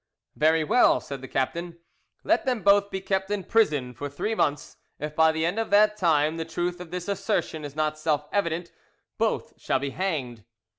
[0.35, 1.77] "Very well," said the captain:
[2.23, 5.69] "let them both be kept in prison for three months; if by the end of
[5.69, 8.71] that time the truth of this assertion is not self evident,
[9.19, 10.43] both shall be hanged."